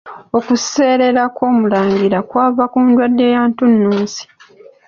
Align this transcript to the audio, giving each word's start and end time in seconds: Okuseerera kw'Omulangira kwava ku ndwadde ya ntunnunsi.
Okuseerera 0.37 1.23
kw'Omulangira 1.35 2.19
kwava 2.29 2.63
ku 2.71 2.79
ndwadde 2.87 3.25
ya 3.33 3.41
ntunnunsi. 3.49 4.21